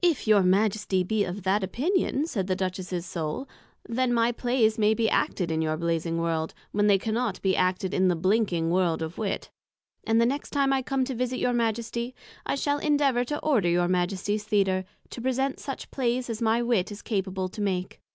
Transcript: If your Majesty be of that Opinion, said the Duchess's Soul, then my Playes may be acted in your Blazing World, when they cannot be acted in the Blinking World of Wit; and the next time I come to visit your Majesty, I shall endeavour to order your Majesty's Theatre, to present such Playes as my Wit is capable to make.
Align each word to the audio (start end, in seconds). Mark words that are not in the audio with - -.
If 0.00 0.26
your 0.26 0.42
Majesty 0.42 1.04
be 1.04 1.24
of 1.24 1.42
that 1.42 1.62
Opinion, 1.62 2.26
said 2.26 2.46
the 2.46 2.56
Duchess's 2.56 3.04
Soul, 3.04 3.46
then 3.86 4.14
my 4.14 4.32
Playes 4.32 4.78
may 4.78 4.94
be 4.94 5.10
acted 5.10 5.50
in 5.50 5.60
your 5.60 5.76
Blazing 5.76 6.16
World, 6.16 6.54
when 6.72 6.86
they 6.86 6.96
cannot 6.96 7.42
be 7.42 7.54
acted 7.54 7.92
in 7.92 8.08
the 8.08 8.16
Blinking 8.16 8.70
World 8.70 9.02
of 9.02 9.18
Wit; 9.18 9.50
and 10.04 10.18
the 10.18 10.24
next 10.24 10.52
time 10.54 10.72
I 10.72 10.80
come 10.80 11.04
to 11.04 11.14
visit 11.14 11.38
your 11.38 11.52
Majesty, 11.52 12.14
I 12.46 12.54
shall 12.54 12.78
endeavour 12.78 13.24
to 13.24 13.38
order 13.40 13.68
your 13.68 13.88
Majesty's 13.88 14.44
Theatre, 14.44 14.86
to 15.10 15.20
present 15.20 15.60
such 15.60 15.90
Playes 15.90 16.30
as 16.30 16.40
my 16.40 16.62
Wit 16.62 16.90
is 16.90 17.02
capable 17.02 17.50
to 17.50 17.60
make. 17.60 18.00